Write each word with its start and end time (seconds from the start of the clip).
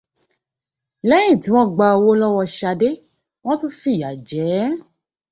Lẹ́yìn 1.09 1.39
tí 1.41 1.49
wọ́n 1.53 1.67
gba 1.75 1.85
owó 1.97 2.11
lọ́wọ́ 2.21 2.45
Ṣadé, 2.57 2.89
wọ́n 3.45 3.57
tún 3.59 3.73
fìyà 3.79 4.09
jẹẹ́. 4.27 4.69